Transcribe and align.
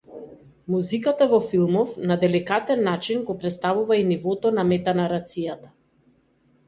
Музиката 0.75 1.27
во 1.33 1.39
филмов 1.51 1.91
на 2.11 2.17
деликатен 2.25 2.81
начин 2.89 3.21
го 3.29 3.37
претставува 3.43 3.99
и 4.01 4.09
нивото 4.13 4.55
на 4.59 4.65
метанарацијата. 4.71 5.71